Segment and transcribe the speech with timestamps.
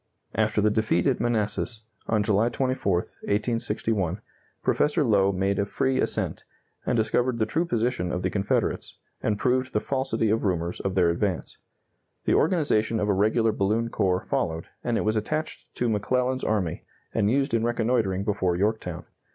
[0.33, 4.19] After the defeat at Manassas, on July 24, 1861,
[4.63, 6.43] Professor Lowe made a free ascent,
[6.87, 10.95] and discovered the true position of the Confederates, and proved the falsity of rumors of
[10.95, 11.59] their advance.
[12.25, 16.83] The organization of a regular balloon corps followed, and it was attached to McClellan's army,
[17.13, 19.05] and used in reconnoitering before Yorktown.